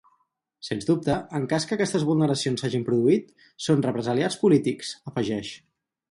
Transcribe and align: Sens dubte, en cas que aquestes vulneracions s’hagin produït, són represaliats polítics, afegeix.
Sens 0.67 0.85
dubte, 0.85 1.17
en 1.39 1.43
cas 1.51 1.67
que 1.71 1.75
aquestes 1.79 2.05
vulneracions 2.07 2.63
s’hagin 2.65 2.85
produït, 2.87 3.29
són 3.65 3.83
represaliats 3.89 4.39
polítics, 4.45 4.95
afegeix. 5.13 5.53